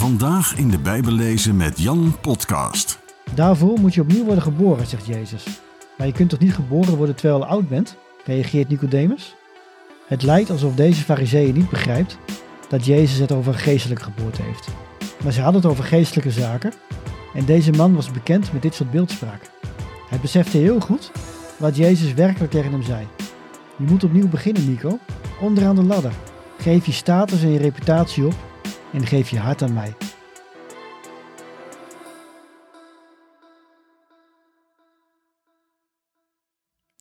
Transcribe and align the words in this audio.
Vandaag 0.00 0.56
in 0.56 0.68
de 0.68 0.78
Bijbel 0.78 1.12
lezen 1.12 1.56
met 1.56 1.78
Jan 1.78 2.16
Podcast. 2.20 2.98
Daarvoor 3.34 3.78
moet 3.80 3.94
je 3.94 4.00
opnieuw 4.00 4.24
worden 4.24 4.42
geboren, 4.42 4.86
zegt 4.86 5.06
Jezus. 5.06 5.44
Maar 5.98 6.06
je 6.06 6.12
kunt 6.12 6.30
toch 6.30 6.38
niet 6.38 6.54
geboren 6.54 6.96
worden 6.96 7.14
terwijl 7.14 7.38
je 7.38 7.46
oud 7.46 7.68
bent? 7.68 7.96
reageert 8.24 8.68
Nicodemus. 8.68 9.34
Het 10.06 10.22
lijkt 10.22 10.50
alsof 10.50 10.74
deze 10.74 11.02
fariseeën 11.02 11.54
niet 11.54 11.68
begrijpt 11.68 12.18
dat 12.68 12.84
Jezus 12.84 13.18
het 13.18 13.32
over 13.32 13.52
een 13.52 13.58
geestelijke 13.58 14.02
geboorte 14.02 14.42
heeft. 14.42 14.68
Maar 15.22 15.32
ze 15.32 15.40
hadden 15.40 15.62
het 15.62 15.70
over 15.70 15.84
geestelijke 15.84 16.30
zaken 16.30 16.72
en 17.34 17.44
deze 17.44 17.72
man 17.72 17.94
was 17.94 18.10
bekend 18.10 18.52
met 18.52 18.62
dit 18.62 18.74
soort 18.74 18.90
beeldspraak. 18.90 19.50
Hij 20.08 20.18
besefte 20.20 20.58
heel 20.58 20.80
goed 20.80 21.10
wat 21.56 21.76
Jezus 21.76 22.14
werkelijk 22.14 22.50
tegen 22.50 22.72
hem 22.72 22.82
zei. 22.82 23.06
Je 23.76 23.84
moet 23.84 24.04
opnieuw 24.04 24.28
beginnen, 24.28 24.68
Nico. 24.68 24.98
Onderaan 25.40 25.76
de 25.76 25.84
ladder. 25.84 26.12
Geef 26.58 26.86
je 26.86 26.92
status 26.92 27.42
en 27.42 27.50
je 27.50 27.58
reputatie 27.58 28.26
op 28.26 28.48
en 28.92 29.06
geef 29.06 29.30
je 29.30 29.38
hart 29.38 29.62
aan 29.62 29.72
mij. 29.72 29.96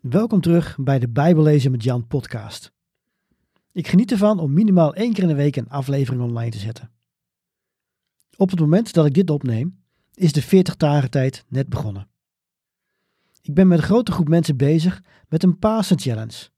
Welkom 0.01 0.41
terug 0.41 0.77
bij 0.79 0.99
de 0.99 1.09
Bijbellezen 1.09 1.71
met 1.71 1.83
Jan 1.83 2.07
podcast. 2.07 2.71
Ik 3.71 3.87
geniet 3.87 4.11
ervan 4.11 4.39
om 4.39 4.53
minimaal 4.53 4.93
één 4.93 5.13
keer 5.13 5.23
in 5.23 5.29
de 5.29 5.35
week 5.35 5.55
een 5.55 5.69
aflevering 5.69 6.23
online 6.23 6.51
te 6.51 6.57
zetten. 6.57 6.91
Op 8.37 8.49
het 8.49 8.59
moment 8.59 8.93
dat 8.93 9.05
ik 9.05 9.13
dit 9.13 9.29
opneem, 9.29 9.79
is 10.13 10.33
de 10.33 10.41
40 10.41 10.77
dagen 10.77 11.09
tijd 11.09 11.45
net 11.47 11.69
begonnen. 11.69 12.07
Ik 13.41 13.53
ben 13.53 13.67
met 13.67 13.77
een 13.77 13.83
grote 13.83 14.11
groep 14.11 14.27
mensen 14.27 14.57
bezig 14.57 15.03
met 15.29 15.43
een 15.43 15.59
Pasen 15.59 15.99
Challenge. 15.99 16.49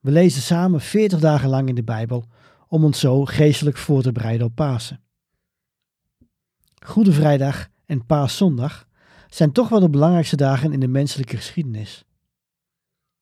We 0.00 0.10
lezen 0.10 0.42
samen 0.42 0.80
40 0.80 1.20
dagen 1.20 1.48
lang 1.48 1.68
in 1.68 1.74
de 1.74 1.84
Bijbel 1.84 2.24
om 2.68 2.84
ons 2.84 3.00
zo 3.00 3.24
geestelijk 3.24 3.76
voor 3.76 4.02
te 4.02 4.12
bereiden 4.12 4.46
op 4.46 4.54
Pasen. 4.54 5.02
Goede 6.84 7.12
Vrijdag 7.12 7.68
en 7.86 8.06
Paaszondag 8.06 8.86
zijn 9.28 9.52
toch 9.52 9.68
wel 9.68 9.80
de 9.80 9.90
belangrijkste 9.90 10.36
dagen 10.36 10.72
in 10.72 10.80
de 10.80 10.88
menselijke 10.88 11.36
geschiedenis. 11.36 12.04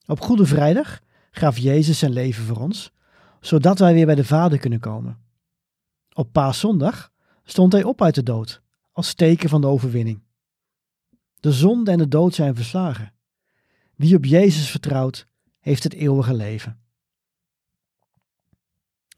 Op 0.07 0.21
Goede 0.21 0.47
Vrijdag 0.47 1.01
gaf 1.31 1.59
Jezus 1.59 1.99
zijn 1.99 2.13
leven 2.13 2.45
voor 2.45 2.57
ons, 2.57 2.93
zodat 3.41 3.79
wij 3.79 3.95
weer 3.95 4.07
bij 4.07 4.15
de 4.15 4.25
Vader 4.25 4.59
kunnen 4.59 4.81
komen. 4.81 5.19
Op 6.13 6.33
Paaszondag 6.33 7.13
stond 7.45 7.73
hij 7.73 7.83
op 7.85 8.03
uit 8.03 8.15
de 8.15 8.23
dood, 8.23 8.63
als 8.93 9.15
teken 9.15 9.49
van 9.49 9.61
de 9.61 9.67
overwinning. 9.67 10.23
De 11.41 11.53
zonde 11.53 11.91
en 11.91 11.99
de 11.99 12.09
dood 12.09 12.35
zijn 12.35 12.55
verslagen. 12.55 13.13
Wie 13.95 14.17
op 14.17 14.25
Jezus 14.25 14.71
vertrouwt, 14.71 15.27
heeft 15.59 15.83
het 15.83 15.93
eeuwige 15.93 16.35
leven. 16.35 16.81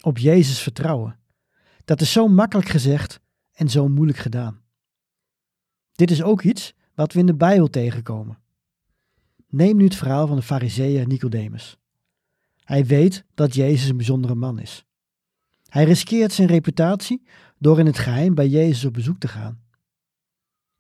Op 0.01 0.19
Jezus 0.19 0.61
vertrouwen. 0.61 1.19
Dat 1.85 2.01
is 2.01 2.13
zo 2.13 2.29
makkelijk 2.29 2.69
gezegd 2.69 3.21
en 3.53 3.69
zo 3.69 3.89
moeilijk 3.89 4.19
gedaan. 4.19 4.61
Dit 5.93 6.11
is 6.11 6.23
ook 6.23 6.43
iets 6.43 6.75
wat 6.95 7.13
we 7.13 7.19
in 7.19 7.27
de 7.27 7.35
Bijbel 7.35 7.69
tegenkomen. 7.69 8.39
Neem 9.49 9.77
nu 9.77 9.85
het 9.85 9.97
verhaal 9.97 10.27
van 10.27 10.37
de 10.37 10.43
fariseeër 10.43 11.07
Nicodemus. 11.07 11.79
Hij 12.65 12.87
weet 12.87 13.25
dat 13.35 13.55
Jezus 13.55 13.89
een 13.89 13.97
bijzondere 13.97 14.35
man 14.35 14.59
is. 14.59 14.85
Hij 15.69 15.85
riskeert 15.85 16.33
zijn 16.33 16.49
reputatie 16.49 17.23
door 17.59 17.79
in 17.79 17.87
het 17.87 17.99
geheim 17.99 18.35
bij 18.35 18.49
Jezus 18.49 18.85
op 18.85 18.93
bezoek 18.93 19.19
te 19.19 19.29
gaan. 19.29 19.61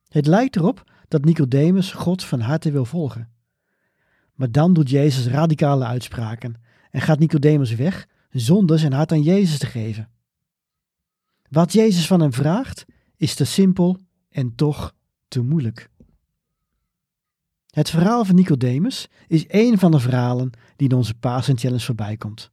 Het 0.08 0.26
lijkt 0.26 0.56
erop 0.56 0.92
dat 1.08 1.24
Nicodemus 1.24 1.92
God 1.92 2.24
van 2.24 2.40
harte 2.40 2.70
wil 2.70 2.84
volgen. 2.84 3.32
Maar 4.34 4.50
dan 4.50 4.72
doet 4.72 4.90
Jezus 4.90 5.26
radicale 5.26 5.84
uitspraken 5.84 6.54
en 6.90 7.00
gaat 7.00 7.18
Nicodemus 7.18 7.74
weg 7.74 8.08
zonder 8.30 8.78
zijn 8.78 8.92
hart 8.92 9.12
aan 9.12 9.22
Jezus 9.22 9.58
te 9.58 9.66
geven. 9.66 10.10
Wat 11.50 11.72
Jezus 11.72 12.06
van 12.06 12.20
hem 12.20 12.32
vraagt 12.32 12.84
is 13.16 13.34
te 13.34 13.44
simpel 13.44 13.98
en 14.30 14.54
toch 14.54 14.94
te 15.28 15.42
moeilijk. 15.42 15.90
Het 17.70 17.90
verhaal 17.90 18.24
van 18.24 18.34
Nicodemus 18.34 19.08
is 19.26 19.46
één 19.46 19.78
van 19.78 19.90
de 19.90 20.00
verhalen 20.00 20.50
die 20.76 20.88
in 20.88 20.96
onze 20.96 21.14
Pasen 21.14 21.58
Challenge 21.58 21.84
voorbij 21.84 22.16
komt. 22.16 22.50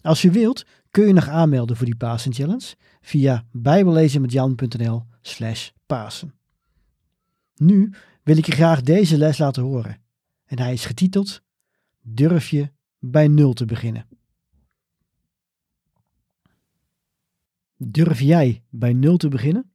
Als 0.00 0.22
je 0.22 0.30
wilt, 0.30 0.64
kun 0.90 1.06
je 1.06 1.12
nog 1.12 1.28
aanmelden 1.28 1.76
voor 1.76 1.86
die 1.86 1.96
Pasen 1.96 2.32
Challenge 2.32 2.74
via 3.00 3.44
bijbellezenmetjan.nl 3.52 5.06
slash 5.22 5.70
Pasen. 5.86 6.34
Nu 7.56 7.92
wil 8.22 8.36
ik 8.36 8.46
je 8.46 8.52
graag 8.52 8.82
deze 8.82 9.18
les 9.18 9.38
laten 9.38 9.62
horen 9.62 10.02
en 10.44 10.58
hij 10.58 10.72
is 10.72 10.84
getiteld 10.84 11.44
Durf 12.08 12.48
je 12.48 12.72
bij 12.98 13.28
nul 13.28 13.52
te 13.52 13.64
beginnen? 13.64 14.06
Durf 17.76 18.20
jij 18.20 18.62
bij 18.70 18.92
nul 18.92 19.16
te 19.16 19.28
beginnen? 19.28 19.70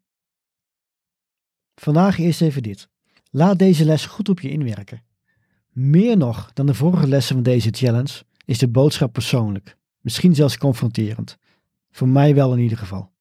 Vandaag 1.75 2.17
eerst 2.17 2.41
even 2.41 2.63
dit. 2.63 2.89
Laat 3.29 3.59
deze 3.59 3.85
les 3.85 4.06
goed 4.06 4.29
op 4.29 4.39
je 4.39 4.50
inwerken. 4.50 5.03
Meer 5.69 6.17
nog 6.17 6.53
dan 6.53 6.66
de 6.66 6.73
vorige 6.73 7.07
lessen 7.07 7.35
van 7.35 7.44
deze 7.44 7.69
challenge 7.72 8.23
is 8.45 8.57
de 8.57 8.67
boodschap 8.67 9.13
persoonlijk, 9.13 9.78
misschien 10.00 10.35
zelfs 10.35 10.57
confronterend. 10.57 11.38
Voor 11.91 12.07
mij 12.07 12.35
wel 12.35 12.53
in 12.53 12.59
ieder 12.59 12.78
geval. 12.78 13.12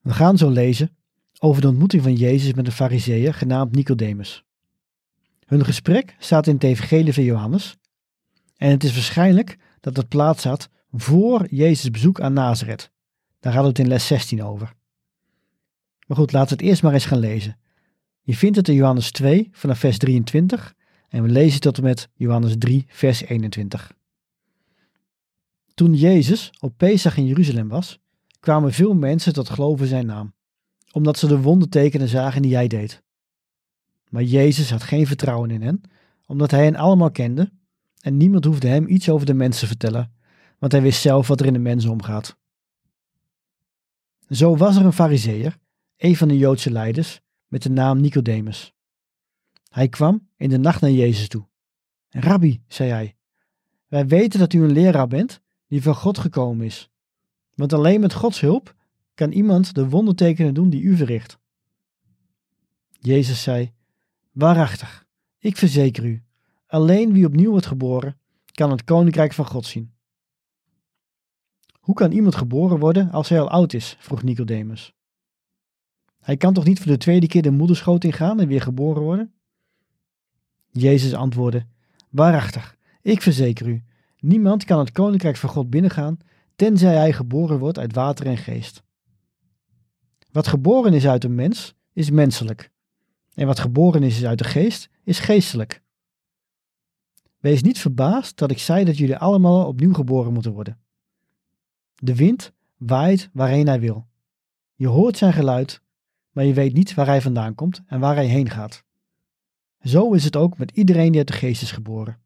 We 0.00 0.12
gaan 0.12 0.38
zo 0.38 0.50
lezen 0.50 0.96
over 1.38 1.62
de 1.62 1.68
ontmoeting 1.68 2.02
van 2.02 2.14
Jezus 2.14 2.52
met 2.52 2.66
een 2.66 2.72
fariseeër 2.72 3.34
genaamd 3.34 3.74
Nicodemus. 3.74 4.44
Hun 5.46 5.64
gesprek 5.64 6.16
staat 6.18 6.46
in 6.46 6.54
het 6.54 6.64
Evangelie 6.64 7.14
van 7.14 7.24
Johannes 7.24 7.76
en 8.56 8.70
het 8.70 8.84
is 8.84 8.94
waarschijnlijk 8.94 9.58
dat 9.80 9.96
het 9.96 10.08
plaats 10.08 10.44
had 10.44 10.68
voor 10.92 11.46
Jezus' 11.50 11.90
bezoek 11.90 12.20
aan 12.20 12.32
Nazareth. 12.32 12.90
Daar 13.40 13.52
hadden 13.52 13.72
we 13.72 13.78
het 13.78 13.88
in 13.88 13.94
les 13.94 14.06
16 14.06 14.42
over. 14.42 14.74
Maar 16.06 16.16
goed, 16.16 16.32
laten 16.32 16.56
we 16.56 16.62
het 16.62 16.70
eerst 16.70 16.82
maar 16.82 16.92
eens 16.92 17.06
gaan 17.06 17.18
lezen. 17.18 17.58
Je 18.22 18.36
vindt 18.36 18.56
het 18.56 18.68
in 18.68 18.74
Johannes 18.74 19.10
2 19.10 19.48
vanaf 19.52 19.78
vers 19.78 19.98
23 19.98 20.74
en 21.08 21.22
we 21.22 21.28
lezen 21.28 21.60
tot 21.60 21.76
en 21.76 21.82
met 21.82 22.08
Johannes 22.14 22.54
3 22.58 22.86
vers 22.88 23.20
21. 23.20 23.92
Toen 25.74 25.94
Jezus 25.94 26.50
op 26.60 26.74
Pesach 26.76 27.16
in 27.16 27.26
Jeruzalem 27.26 27.68
was, 27.68 27.98
kwamen 28.40 28.72
veel 28.72 28.94
mensen 28.94 29.32
tot 29.32 29.50
geloven 29.50 29.86
zijn 29.86 30.06
naam, 30.06 30.34
omdat 30.92 31.18
ze 31.18 31.26
de 31.26 31.40
wondertekenen 31.40 32.08
zagen 32.08 32.42
die 32.42 32.54
hij 32.54 32.68
deed. 32.68 33.02
Maar 34.08 34.22
Jezus 34.22 34.70
had 34.70 34.82
geen 34.82 35.06
vertrouwen 35.06 35.50
in 35.50 35.62
hen, 35.62 35.80
omdat 36.26 36.50
hij 36.50 36.64
hen 36.64 36.76
allemaal 36.76 37.10
kende 37.10 37.52
en 38.00 38.16
niemand 38.16 38.44
hoefde 38.44 38.68
hem 38.68 38.88
iets 38.88 39.08
over 39.08 39.26
de 39.26 39.34
mensen 39.34 39.60
te 39.60 39.66
vertellen, 39.66 40.12
want 40.58 40.72
hij 40.72 40.82
wist 40.82 41.00
zelf 41.00 41.28
wat 41.28 41.40
er 41.40 41.46
in 41.46 41.52
de 41.52 41.58
mensen 41.58 41.90
omgaat. 41.90 42.38
Zo 44.30 44.56
was 44.56 44.76
er 44.76 44.84
een 44.84 44.92
fariseer, 44.92 45.58
een 45.96 46.16
van 46.16 46.28
de 46.28 46.38
Joodse 46.38 46.70
leiders, 46.70 47.20
met 47.46 47.62
de 47.62 47.70
naam 47.70 48.00
Nicodemus. 48.00 48.74
Hij 49.68 49.88
kwam 49.88 50.28
in 50.36 50.48
de 50.48 50.58
nacht 50.58 50.80
naar 50.80 50.90
Jezus 50.90 51.28
toe. 51.28 51.48
Rabbi, 52.08 52.62
zei 52.68 52.90
hij, 52.90 53.16
wij 53.86 54.06
weten 54.06 54.38
dat 54.38 54.52
u 54.52 54.62
een 54.62 54.72
leraar 54.72 55.06
bent 55.06 55.40
die 55.66 55.82
van 55.82 55.94
God 55.94 56.18
gekomen 56.18 56.66
is. 56.66 56.90
Want 57.54 57.72
alleen 57.72 58.00
met 58.00 58.12
Gods 58.12 58.40
hulp 58.40 58.74
kan 59.14 59.32
iemand 59.32 59.74
de 59.74 59.88
wondertekenen 59.88 60.54
doen 60.54 60.70
die 60.70 60.82
u 60.82 60.96
verricht. 60.96 61.38
Jezus 62.90 63.42
zei, 63.42 63.72
waarachtig, 64.32 65.06
ik 65.38 65.56
verzeker 65.56 66.04
u, 66.04 66.22
alleen 66.66 67.12
wie 67.12 67.26
opnieuw 67.26 67.50
wordt 67.50 67.66
geboren, 67.66 68.18
kan 68.52 68.70
het 68.70 68.84
koninkrijk 68.84 69.32
van 69.32 69.46
God 69.46 69.66
zien. 69.66 69.92
Hoe 71.90 71.98
kan 71.98 72.12
iemand 72.12 72.34
geboren 72.34 72.78
worden 72.78 73.10
als 73.10 73.28
hij 73.28 73.40
al 73.40 73.50
oud 73.50 73.72
is? 73.72 73.96
vroeg 73.98 74.22
Nicodemus. 74.22 74.92
Hij 76.20 76.36
kan 76.36 76.52
toch 76.52 76.64
niet 76.64 76.78
voor 76.78 76.92
de 76.92 76.96
tweede 76.96 77.26
keer 77.26 77.42
de 77.42 77.50
moederschoot 77.50 78.04
ingaan 78.04 78.40
en 78.40 78.48
weer 78.48 78.60
geboren 78.60 79.02
worden? 79.02 79.32
Jezus 80.70 81.14
antwoordde: 81.14 81.66
Waarachtig, 82.10 82.76
ik 83.02 83.22
verzeker 83.22 83.66
u, 83.66 83.82
niemand 84.18 84.64
kan 84.64 84.78
het 84.78 84.92
koninkrijk 84.92 85.36
van 85.36 85.48
God 85.48 85.70
binnengaan, 85.70 86.18
tenzij 86.56 86.94
hij 86.94 87.12
geboren 87.12 87.58
wordt 87.58 87.78
uit 87.78 87.94
water 87.94 88.26
en 88.26 88.36
geest. 88.36 88.82
Wat 90.32 90.46
geboren 90.46 90.94
is 90.94 91.06
uit 91.06 91.24
een 91.24 91.34
mens, 91.34 91.74
is 91.92 92.10
menselijk. 92.10 92.70
En 93.34 93.46
wat 93.46 93.58
geboren 93.58 94.02
is 94.02 94.24
uit 94.24 94.38
de 94.38 94.44
geest, 94.44 94.90
is 95.04 95.18
geestelijk. 95.18 95.82
Wees 97.38 97.62
niet 97.62 97.78
verbaasd 97.78 98.36
dat 98.36 98.50
ik 98.50 98.58
zei 98.58 98.84
dat 98.84 98.98
jullie 98.98 99.16
allemaal 99.16 99.66
opnieuw 99.66 99.94
geboren 99.94 100.32
moeten 100.32 100.52
worden. 100.52 100.78
De 102.02 102.14
wind 102.14 102.52
waait 102.76 103.30
waarheen 103.32 103.66
hij 103.66 103.80
wil. 103.80 104.06
Je 104.74 104.86
hoort 104.86 105.16
zijn 105.16 105.32
geluid, 105.32 105.82
maar 106.30 106.44
je 106.44 106.54
weet 106.54 106.72
niet 106.72 106.94
waar 106.94 107.06
hij 107.06 107.20
vandaan 107.20 107.54
komt 107.54 107.82
en 107.86 108.00
waar 108.00 108.14
hij 108.14 108.26
heen 108.26 108.50
gaat. 108.50 108.84
Zo 109.82 110.12
is 110.12 110.24
het 110.24 110.36
ook 110.36 110.58
met 110.58 110.70
iedereen 110.70 111.08
die 111.08 111.18
uit 111.18 111.26
de 111.26 111.32
geest 111.32 111.62
is 111.62 111.72
geboren. 111.72 112.18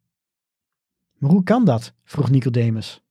Maar 1.19 1.31
hoe 1.31 1.43
kan 1.43 1.65
dat? 1.65 1.93
vroeg 2.05 2.31
Nicodemus. 2.31 3.03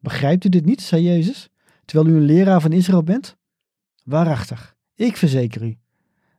Begrijpt 0.00 0.44
u 0.44 0.48
dit 0.48 0.64
niet, 0.64 0.82
zei 0.82 1.02
Jezus, 1.02 1.48
terwijl 1.84 2.14
u 2.14 2.16
een 2.16 2.24
leraar 2.24 2.60
van 2.60 2.72
Israël 2.72 3.02
bent? 3.02 3.36
Waarachtig, 4.04 4.76
ik 4.94 5.16
verzeker 5.16 5.62
u. 5.62 5.78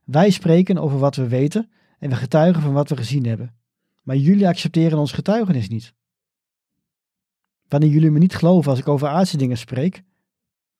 Wij 0.04 0.30
spreken 0.30 0.78
over 0.78 0.98
wat 0.98 1.16
we 1.16 1.28
weten 1.28 1.70
en 1.98 2.08
we 2.08 2.16
getuigen 2.16 2.62
van 2.62 2.72
wat 2.72 2.88
we 2.88 2.96
gezien 2.96 3.26
hebben. 3.26 3.54
Maar 4.02 4.16
jullie 4.16 4.48
accepteren 4.48 4.98
ons 4.98 5.12
getuigenis 5.12 5.68
niet. 5.68 5.94
Wanneer 7.68 7.90
jullie 7.90 8.10
me 8.10 8.18
niet 8.18 8.34
geloven 8.34 8.70
als 8.70 8.80
ik 8.80 8.88
over 8.88 9.08
aardse 9.08 9.36
dingen 9.36 9.58
spreek, 9.58 10.02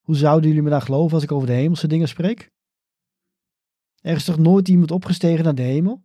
Hoe 0.00 0.16
zouden 0.16 0.48
jullie 0.48 0.64
me 0.64 0.70
dan 0.70 0.82
geloven 0.82 1.14
als 1.14 1.22
ik 1.22 1.32
over 1.32 1.46
de 1.46 1.52
hemelse 1.52 1.86
dingen 1.86 2.08
spreek? 2.08 2.50
Er 4.00 4.16
is 4.16 4.24
toch 4.24 4.38
nooit 4.38 4.68
iemand 4.68 4.90
opgestegen 4.90 5.44
naar 5.44 5.54
de 5.54 5.62
hemel, 5.62 6.02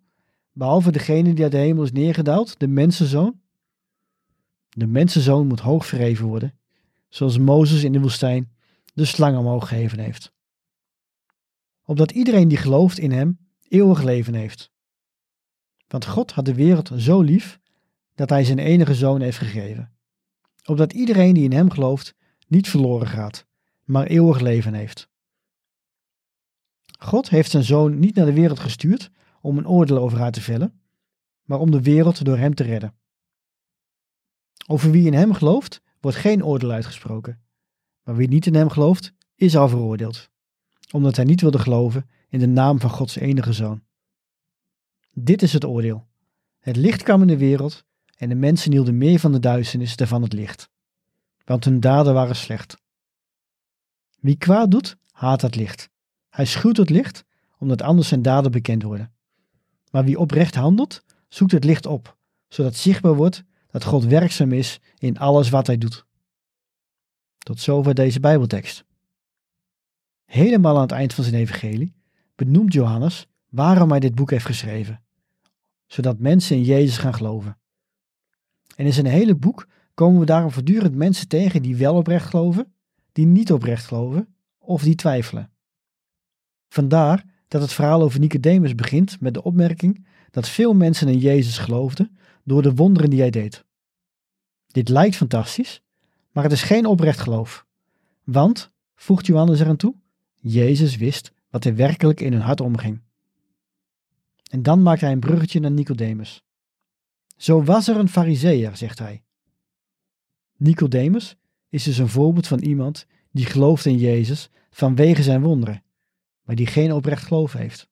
behalve 0.51 0.91
degene 0.91 1.33
die 1.33 1.43
uit 1.43 1.51
de 1.51 1.57
hemel 1.57 1.83
is 1.83 1.91
neergedaald, 1.91 2.59
de 2.59 2.67
mensenzoon? 2.67 3.41
De 4.69 4.87
mensenzoon 4.87 5.47
moet 5.47 5.59
hoog 5.59 5.85
verheven 5.85 6.25
worden, 6.25 6.57
zoals 7.09 7.37
Mozes 7.37 7.83
in 7.83 7.91
de 7.91 7.99
woestijn 7.99 8.51
de 8.93 9.05
slang 9.05 9.37
omhoog 9.37 9.67
geheven 9.67 9.99
heeft. 9.99 10.33
Opdat 11.85 12.11
iedereen 12.11 12.47
die 12.47 12.57
gelooft 12.57 12.97
in 12.97 13.11
hem 13.11 13.39
eeuwig 13.67 14.03
leven 14.03 14.33
heeft. 14.33 14.71
Want 15.87 16.05
God 16.05 16.31
had 16.31 16.45
de 16.45 16.53
wereld 16.53 16.91
zo 16.97 17.21
lief 17.21 17.59
dat 18.15 18.29
hij 18.29 18.43
zijn 18.43 18.59
enige 18.59 18.95
zoon 18.95 19.21
heeft 19.21 19.37
gegeven. 19.37 19.92
Opdat 20.65 20.93
iedereen 20.93 21.33
die 21.33 21.43
in 21.43 21.51
hem 21.51 21.69
gelooft 21.69 22.15
niet 22.47 22.69
verloren 22.69 23.07
gaat, 23.07 23.45
maar 23.83 24.05
eeuwig 24.05 24.39
leven 24.39 24.73
heeft. 24.73 25.09
God 26.99 27.29
heeft 27.29 27.51
zijn 27.51 27.63
zoon 27.63 27.99
niet 27.99 28.15
naar 28.15 28.25
de 28.25 28.33
wereld 28.33 28.59
gestuurd 28.59 29.11
om 29.41 29.57
een 29.57 29.67
oordeel 29.67 29.97
over 29.97 30.17
haar 30.17 30.31
te 30.31 30.41
vellen, 30.41 30.81
maar 31.43 31.59
om 31.59 31.71
de 31.71 31.81
wereld 31.81 32.25
door 32.25 32.37
hem 32.37 32.55
te 32.55 32.63
redden. 32.63 32.95
Over 34.67 34.91
wie 34.91 35.05
in 35.05 35.13
hem 35.13 35.33
gelooft, 35.33 35.81
wordt 35.99 36.17
geen 36.17 36.45
oordeel 36.45 36.71
uitgesproken. 36.71 37.41
Maar 38.03 38.15
wie 38.15 38.27
niet 38.27 38.45
in 38.45 38.55
hem 38.55 38.69
gelooft, 38.69 39.13
is 39.35 39.55
al 39.55 39.69
veroordeeld, 39.69 40.29
omdat 40.91 41.15
hij 41.15 41.25
niet 41.25 41.41
wilde 41.41 41.59
geloven 41.59 42.09
in 42.29 42.39
de 42.39 42.47
naam 42.47 42.79
van 42.79 42.89
Gods 42.89 43.15
enige 43.15 43.53
zoon. 43.53 43.83
Dit 45.11 45.41
is 45.41 45.53
het 45.53 45.65
oordeel. 45.65 46.07
Het 46.59 46.75
licht 46.75 47.03
kwam 47.03 47.21
in 47.21 47.27
de 47.27 47.37
wereld 47.37 47.85
en 48.23 48.29
de 48.29 48.35
mensen 48.35 48.71
hielden 48.71 48.97
meer 48.97 49.19
van 49.19 49.31
de 49.31 49.39
duisternis 49.39 49.95
dan 49.95 50.07
van 50.07 50.21
het 50.21 50.33
licht, 50.33 50.69
want 51.45 51.63
hun 51.65 51.79
daden 51.79 52.13
waren 52.13 52.35
slecht. 52.35 52.77
Wie 54.19 54.37
kwaad 54.37 54.71
doet, 54.71 54.97
haat 55.11 55.41
het 55.41 55.55
licht. 55.55 55.89
Hij 56.29 56.45
schuwt 56.45 56.77
het 56.77 56.89
licht, 56.89 57.23
omdat 57.57 57.81
anders 57.81 58.07
zijn 58.07 58.21
daden 58.21 58.51
bekend 58.51 58.83
worden. 58.83 59.13
Maar 59.91 60.03
wie 60.03 60.19
oprecht 60.19 60.55
handelt, 60.55 61.03
zoekt 61.27 61.51
het 61.51 61.63
licht 61.63 61.85
op, 61.85 62.17
zodat 62.47 62.75
zichtbaar 62.75 63.15
wordt 63.15 63.43
dat 63.67 63.83
God 63.83 64.03
werkzaam 64.05 64.51
is 64.51 64.79
in 64.97 65.17
alles 65.17 65.49
wat 65.49 65.67
hij 65.67 65.77
doet. 65.77 66.05
Tot 67.37 67.59
zover 67.59 67.93
deze 67.93 68.19
Bijbeltekst. 68.19 68.85
Helemaal 70.25 70.75
aan 70.75 70.81
het 70.81 70.91
eind 70.91 71.13
van 71.13 71.23
zijn 71.23 71.35
evangelie 71.35 71.93
benoemt 72.35 72.73
Johannes 72.73 73.27
waarom 73.49 73.89
hij 73.89 73.99
dit 73.99 74.15
boek 74.15 74.29
heeft 74.29 74.45
geschreven, 74.45 75.03
zodat 75.87 76.19
mensen 76.19 76.55
in 76.55 76.63
Jezus 76.63 76.97
gaan 76.97 77.13
geloven. 77.13 77.57
En 78.75 78.85
in 78.85 78.93
zijn 78.93 79.05
hele 79.05 79.35
boek 79.35 79.67
komen 79.93 80.19
we 80.19 80.25
daarom 80.25 80.51
voortdurend 80.51 80.95
mensen 80.95 81.27
tegen 81.27 81.61
die 81.61 81.75
wel 81.75 81.95
oprecht 81.95 82.29
geloven, 82.29 82.73
die 83.11 83.25
niet 83.25 83.51
oprecht 83.51 83.85
geloven 83.85 84.35
of 84.57 84.83
die 84.83 84.95
twijfelen. 84.95 85.51
Vandaar 86.69 87.25
dat 87.47 87.61
het 87.61 87.73
verhaal 87.73 88.01
over 88.01 88.19
Nicodemus 88.19 88.75
begint 88.75 89.19
met 89.19 89.33
de 89.33 89.43
opmerking 89.43 90.05
dat 90.31 90.49
veel 90.49 90.73
mensen 90.73 91.07
in 91.07 91.17
Jezus 91.17 91.57
geloofden 91.57 92.17
door 92.43 92.61
de 92.61 92.73
wonderen 92.73 93.09
die 93.09 93.19
hij 93.19 93.29
deed. 93.29 93.65
Dit 94.67 94.89
lijkt 94.89 95.15
fantastisch, 95.15 95.81
maar 96.31 96.43
het 96.43 96.51
is 96.51 96.61
geen 96.61 96.85
oprecht 96.85 97.19
geloof. 97.19 97.65
Want, 98.23 98.71
voegt 98.95 99.25
Johannes 99.25 99.59
eraan 99.59 99.75
toe, 99.75 99.95
Jezus 100.35 100.95
wist 100.95 101.31
wat 101.49 101.65
er 101.65 101.75
werkelijk 101.75 102.19
in 102.19 102.31
hun 102.31 102.41
hart 102.41 102.61
omging. 102.61 103.01
En 104.49 104.63
dan 104.63 104.81
maakt 104.81 105.01
hij 105.01 105.11
een 105.11 105.19
bruggetje 105.19 105.59
naar 105.59 105.71
Nicodemus. 105.71 106.43
Zo 107.35 107.63
was 107.63 107.87
er 107.87 107.97
een 107.97 108.09
fariseer, 108.09 108.77
zegt 108.77 108.99
hij. 108.99 109.23
Nicodemus 110.57 111.35
is 111.69 111.83
dus 111.83 111.97
een 111.97 112.09
voorbeeld 112.09 112.47
van 112.47 112.59
iemand 112.59 113.05
die 113.31 113.45
gelooft 113.45 113.85
in 113.85 113.97
Jezus 113.97 114.49
vanwege 114.69 115.23
zijn 115.23 115.41
wonderen, 115.41 115.83
maar 116.41 116.55
die 116.55 116.67
geen 116.67 116.91
oprecht 116.91 117.23
geloof 117.23 117.53
heeft. 117.53 117.89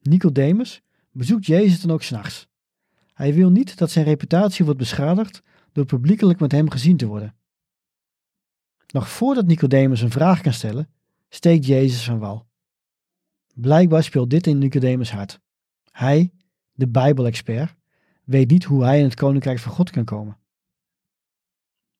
Nicodemus 0.00 0.82
bezoekt 1.10 1.46
Jezus 1.46 1.80
dan 1.80 1.90
ook 1.90 2.02
s'nachts. 2.02 2.48
Hij 3.12 3.34
wil 3.34 3.50
niet 3.50 3.78
dat 3.78 3.90
zijn 3.90 4.04
reputatie 4.04 4.64
wordt 4.64 4.80
beschadigd 4.80 5.42
door 5.72 5.84
publiekelijk 5.84 6.40
met 6.40 6.52
hem 6.52 6.70
gezien 6.70 6.96
te 6.96 7.06
worden. 7.06 7.34
Nog 8.86 9.08
voordat 9.08 9.46
Nicodemus 9.46 10.00
een 10.00 10.10
vraag 10.10 10.40
kan 10.40 10.52
stellen, 10.52 10.90
steekt 11.28 11.66
Jezus 11.66 12.04
van 12.04 12.18
wal. 12.18 12.46
Blijkbaar 13.54 14.02
speelt 14.02 14.30
dit 14.30 14.46
in 14.46 14.58
Nicodemus 14.58 15.10
hart. 15.10 15.40
Hij, 15.90 16.32
de 16.76 16.88
Bijbelexpert, 16.88 17.74
weet 18.24 18.50
niet 18.50 18.64
hoe 18.64 18.84
hij 18.84 18.98
in 18.98 19.04
het 19.04 19.14
koninkrijk 19.14 19.58
van 19.58 19.72
God 19.72 19.90
kan 19.90 20.04
komen. 20.04 20.38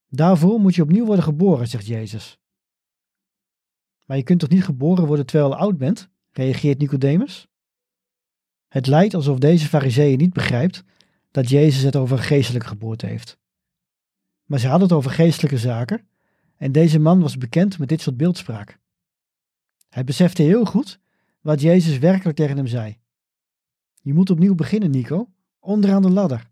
Daarvoor 0.08 0.60
moet 0.60 0.74
je 0.74 0.82
opnieuw 0.82 1.04
worden 1.04 1.24
geboren, 1.24 1.68
zegt 1.68 1.86
Jezus. 1.86 2.38
Maar 4.04 4.16
je 4.16 4.22
kunt 4.22 4.40
toch 4.40 4.48
niet 4.48 4.64
geboren 4.64 5.06
worden 5.06 5.26
terwijl 5.26 5.50
je 5.50 5.56
oud 5.56 5.78
bent? 5.78 6.08
reageert 6.32 6.78
Nicodemus. 6.78 7.48
Het 8.68 8.86
lijkt 8.86 9.14
alsof 9.14 9.38
deze 9.38 9.66
fariseeën 9.66 10.18
niet 10.18 10.32
begrijpt 10.32 10.84
dat 11.30 11.48
Jezus 11.48 11.82
het 11.82 11.96
over 11.96 12.18
een 12.18 12.24
geestelijke 12.24 12.68
geboorte 12.68 13.06
heeft. 13.06 13.38
Maar 14.44 14.58
ze 14.58 14.68
hadden 14.68 14.88
het 14.88 14.96
over 14.96 15.10
geestelijke 15.10 15.58
zaken 15.58 16.08
en 16.56 16.72
deze 16.72 16.98
man 16.98 17.20
was 17.20 17.38
bekend 17.38 17.78
met 17.78 17.88
dit 17.88 18.00
soort 18.00 18.16
beeldspraak. 18.16 18.78
Hij 19.88 20.04
besefte 20.04 20.42
heel 20.42 20.64
goed 20.64 21.00
wat 21.40 21.60
Jezus 21.60 21.98
werkelijk 21.98 22.36
tegen 22.36 22.56
hem 22.56 22.66
zei. 22.66 22.98
Je 24.06 24.14
moet 24.14 24.30
opnieuw 24.30 24.54
beginnen, 24.54 24.90
Nico, 24.90 25.32
onderaan 25.58 26.02
de 26.02 26.10
ladder. 26.10 26.50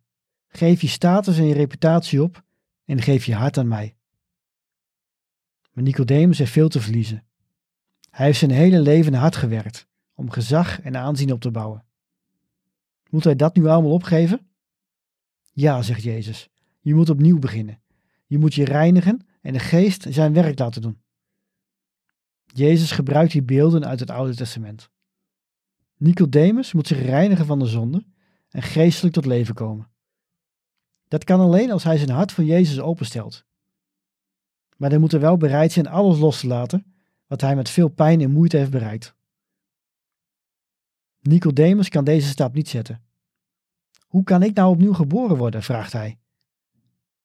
Geef 0.48 0.80
je 0.80 0.88
status 0.88 1.38
en 1.38 1.44
je 1.44 1.54
reputatie 1.54 2.22
op 2.22 2.44
en 2.84 3.02
geef 3.02 3.24
je 3.24 3.34
hart 3.34 3.58
aan 3.58 3.68
mij. 3.68 3.96
Maar 5.72 5.84
Nicodemus 5.84 6.38
heeft 6.38 6.50
veel 6.50 6.68
te 6.68 6.80
verliezen. 6.80 7.24
Hij 8.10 8.26
heeft 8.26 8.38
zijn 8.38 8.50
hele 8.50 8.80
leven 8.80 9.14
hard 9.14 9.36
gewerkt 9.36 9.88
om 10.14 10.30
gezag 10.30 10.80
en 10.80 10.96
aanzien 10.96 11.32
op 11.32 11.40
te 11.40 11.50
bouwen. 11.50 11.84
Moet 13.10 13.24
hij 13.24 13.36
dat 13.36 13.56
nu 13.56 13.66
allemaal 13.66 13.92
opgeven? 13.92 14.48
Ja, 15.52 15.82
zegt 15.82 16.02
Jezus, 16.02 16.48
je 16.80 16.94
moet 16.94 17.10
opnieuw 17.10 17.38
beginnen. 17.38 17.80
Je 18.26 18.38
moet 18.38 18.54
je 18.54 18.64
reinigen 18.64 19.26
en 19.40 19.52
de 19.52 19.58
geest 19.58 20.06
zijn 20.08 20.32
werk 20.32 20.58
laten 20.58 20.82
doen. 20.82 21.02
Jezus 22.44 22.90
gebruikt 22.90 23.32
die 23.32 23.42
beelden 23.42 23.86
uit 23.86 24.00
het 24.00 24.10
Oude 24.10 24.34
Testament. 24.34 24.92
Nicodemus 26.04 26.72
moet 26.72 26.86
zich 26.86 27.02
reinigen 27.02 27.46
van 27.46 27.58
de 27.58 27.66
zonde 27.66 28.04
en 28.50 28.62
geestelijk 28.62 29.14
tot 29.14 29.26
leven 29.26 29.54
komen. 29.54 29.90
Dat 31.08 31.24
kan 31.24 31.40
alleen 31.40 31.70
als 31.70 31.84
hij 31.84 31.96
zijn 31.96 32.10
hart 32.10 32.32
voor 32.32 32.44
Jezus 32.44 32.80
openstelt. 32.80 33.44
Maar 34.76 34.90
hij 34.90 34.98
moet 34.98 35.12
er 35.12 35.20
wel 35.20 35.36
bereid 35.36 35.72
zijn 35.72 35.86
alles 35.86 36.18
los 36.18 36.40
te 36.40 36.46
laten 36.46 36.94
wat 37.26 37.40
hij 37.40 37.56
met 37.56 37.70
veel 37.70 37.88
pijn 37.88 38.20
en 38.20 38.30
moeite 38.30 38.56
heeft 38.56 38.70
bereikt. 38.70 39.14
Nicodemus 41.20 41.88
kan 41.88 42.04
deze 42.04 42.28
stap 42.28 42.54
niet 42.54 42.68
zetten. 42.68 43.02
Hoe 44.06 44.24
kan 44.24 44.42
ik 44.42 44.54
nou 44.54 44.70
opnieuw 44.70 44.94
geboren 44.94 45.36
worden? 45.36 45.62
vraagt 45.62 45.92
hij. 45.92 46.18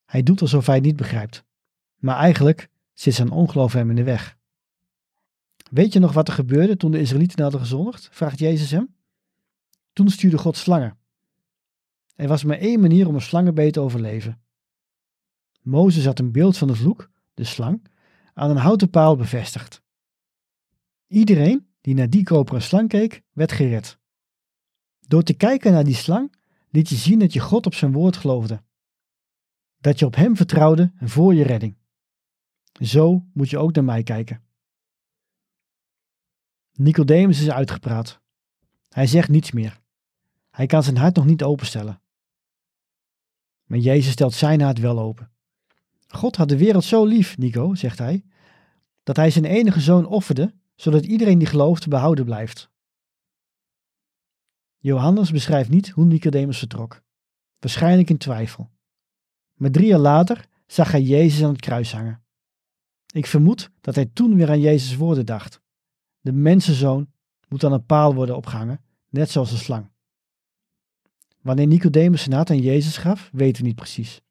Hij 0.06 0.24
doet 0.24 0.42
alsof 0.42 0.66
hij 0.66 0.76
het 0.76 0.84
niet 0.84 0.96
begrijpt. 0.96 1.44
Maar 1.96 2.18
eigenlijk 2.18 2.70
zit 2.94 3.14
zijn 3.14 3.32
ongeloof 3.32 3.74
hem 3.74 3.90
in 3.90 3.96
de 3.96 4.04
weg. 4.04 4.38
Weet 5.70 5.94
je 5.94 6.00
nog 6.00 6.14
wat 6.14 6.28
er 6.28 6.34
gebeurde 6.34 6.78
toen 6.78 6.92
de 6.92 7.00
Israëlieten 7.00 7.42
hadden 7.42 7.60
gezondigd? 7.60 8.10
vraagt 8.12 8.40
Jezus 8.40 8.72
hem. 8.72 8.96
Toen 9.94 10.10
stuurde 10.10 10.38
God 10.38 10.58
slangen. 10.58 10.98
Er 12.16 12.28
was 12.28 12.44
maar 12.44 12.58
één 12.58 12.80
manier 12.80 13.08
om 13.08 13.16
een 13.16 13.22
slangenbeet 13.22 13.74
te 13.74 13.80
overleven. 13.80 14.42
Mozes 15.62 16.06
had 16.06 16.20
een 16.20 16.32
beeld 16.32 16.58
van 16.58 16.68
de 16.68 16.76
vloek, 16.76 17.10
de 17.34 17.44
slang, 17.44 17.86
aan 18.34 18.50
een 18.50 18.58
houten 18.58 18.90
paal 18.90 19.16
bevestigd. 19.16 19.82
Iedereen 21.08 21.68
die 21.82 21.94
naar 21.94 22.10
die 22.10 22.24
koperen 22.24 22.62
slang 22.62 22.90
keek, 22.90 23.24
werd 23.34 23.52
gered. 23.52 23.98
Door 25.08 25.24
te 25.24 25.34
kijken 25.34 25.72
naar 25.72 25.84
die 25.84 25.96
slang 25.96 26.36
liet 26.70 26.90
je 26.90 26.96
zien 26.96 27.20
dat 27.20 27.34
je 27.34 27.40
God 27.40 27.66
op 27.66 27.74
zijn 27.74 27.92
woord 27.92 28.18
geloofde. 28.18 28.64
Dat 29.78 30.00
je 30.00 30.06
op 30.06 30.16
hem 30.16 30.36
vertrouwde 30.36 30.92
voor 31.00 31.34
je 31.34 31.44
redding. 31.44 31.78
Zo 32.82 33.26
moet 33.34 33.50
je 33.50 33.58
ook 33.58 33.74
naar 33.74 33.84
mij 33.84 34.04
kijken. 34.04 34.44
Nicodemus 36.82 37.42
is 37.42 37.50
uitgepraat. 37.50 38.20
Hij 38.90 39.08
zegt 39.08 39.30
niets 39.30 39.52
meer. 39.52 39.80
Hij 40.50 40.66
kan 40.66 40.84
zijn 40.84 40.98
hart 40.98 41.16
nog 41.16 41.26
niet 41.26 41.44
openstellen. 41.44 42.02
Maar 43.64 43.78
Jezus 43.78 44.12
stelt 44.12 44.34
zijn 44.34 44.62
hart 44.62 44.80
wel 44.80 45.00
open. 45.00 45.32
God 46.08 46.36
had 46.36 46.50
de 46.50 46.58
wereld 46.58 46.84
zo 46.84 47.06
lief, 47.06 47.38
Nico, 47.38 47.76
zegt 47.76 47.98
hij, 47.98 48.24
dat 49.04 49.16
hij 49.16 49.30
zijn 49.32 49.46
enige 49.46 49.80
zoon 49.80 50.06
offerde, 50.06 50.54
zodat 50.76 51.06
iedereen 51.06 51.38
die 51.38 51.48
gelooft 51.48 51.88
behouden 51.88 52.26
blijft. 52.26 52.70
Johannes 54.78 55.32
beschrijft 55.32 55.70
niet 55.70 55.90
hoe 55.90 56.06
Nicodemus 56.06 56.58
vertrok, 56.58 57.02
waarschijnlijk 57.60 58.10
in 58.10 58.18
twijfel. 58.18 58.70
Maar 59.54 59.72
drie 59.72 59.88
jaar 59.88 60.00
later 60.00 60.48
zag 60.68 60.92
hij 60.92 61.02
Jezus 61.02 61.44
aan 61.44 61.52
het 61.52 61.62
kruis 61.62 61.94
hangen. 61.94 62.24
Ik 63.14 63.26
vermoed 63.26 63.72
dat 63.82 63.96
hij 63.96 64.06
toen 64.06 64.36
weer 64.36 64.50
aan 64.50 64.62
Jezus' 64.62 64.96
woorden 64.96 65.26
dacht. 65.26 65.62
De 66.22 66.32
mensenzoon 66.32 67.08
moet 67.48 67.64
aan 67.64 67.74
een 67.74 67.86
paal 67.86 68.14
worden 68.16 68.36
opgehangen, 68.36 68.82
net 69.10 69.30
zoals 69.30 69.50
de 69.50 69.58
slang. 69.58 69.90
Wanneer 71.42 71.68
Nicodemus 71.68 72.24
zijn 72.24 72.50
aan 72.50 72.62
Jezus 72.62 72.98
gaf, 72.98 73.30
weten 73.34 73.62
we 73.62 73.68
niet 73.68 73.78
precies. 73.78 74.22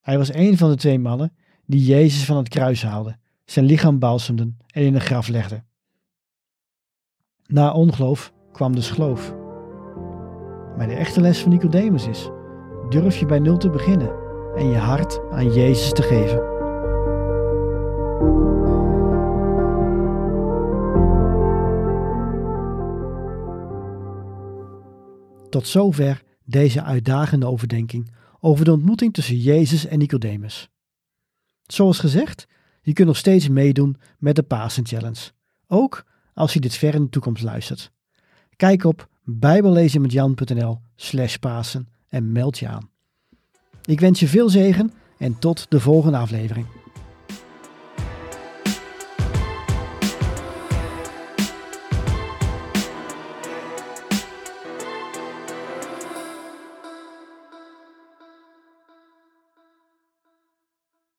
Hij 0.00 0.18
was 0.18 0.32
een 0.32 0.56
van 0.56 0.70
de 0.70 0.76
twee 0.76 0.98
mannen 0.98 1.36
die 1.66 1.84
Jezus 1.84 2.24
van 2.24 2.36
het 2.36 2.48
kruis 2.48 2.82
haalden, 2.82 3.20
zijn 3.44 3.64
lichaam 3.64 3.98
balsemden 3.98 4.58
en 4.66 4.82
in 4.82 4.94
een 4.94 5.00
graf 5.00 5.28
legden. 5.28 5.66
Na 7.46 7.72
ongeloof 7.72 8.32
kwam 8.52 8.74
dus 8.74 8.90
geloof. 8.90 9.34
Maar 10.76 10.88
de 10.88 10.94
echte 10.94 11.20
les 11.20 11.38
van 11.38 11.50
Nicodemus 11.50 12.06
is: 12.06 12.30
durf 12.88 13.16
je 13.16 13.26
bij 13.26 13.38
nul 13.38 13.56
te 13.56 13.70
beginnen 13.70 14.12
en 14.56 14.66
je 14.66 14.78
hart 14.78 15.20
aan 15.30 15.52
Jezus 15.52 15.92
te 15.92 16.02
geven. 16.02 16.57
Tot 25.50 25.66
zover 25.66 26.22
deze 26.44 26.82
uitdagende 26.82 27.46
overdenking 27.46 28.10
over 28.40 28.64
de 28.64 28.72
ontmoeting 28.72 29.14
tussen 29.14 29.36
Jezus 29.36 29.86
en 29.86 29.98
Nicodemus. 29.98 30.68
Zoals 31.66 31.98
gezegd, 31.98 32.46
je 32.82 32.92
kunt 32.92 33.06
nog 33.06 33.16
steeds 33.16 33.48
meedoen 33.48 33.96
met 34.18 34.36
de 34.36 34.42
Pasen 34.42 34.86
Challenge, 34.86 35.30
ook 35.66 36.04
als 36.34 36.52
je 36.52 36.60
dit 36.60 36.74
ver 36.74 36.94
in 36.94 37.02
de 37.02 37.08
toekomst 37.08 37.42
luistert. 37.42 37.90
Kijk 38.56 38.84
op 38.84 39.08
bijbellezenmetjan.nl 39.24 40.80
slash 40.96 41.36
Pasen 41.36 41.88
en 42.08 42.32
meld 42.32 42.58
je 42.58 42.68
aan. 42.68 42.90
Ik 43.84 44.00
wens 44.00 44.20
je 44.20 44.28
veel 44.28 44.48
zegen 44.48 44.92
en 45.18 45.38
tot 45.38 45.66
de 45.68 45.80
volgende 45.80 46.18
aflevering. 46.18 46.66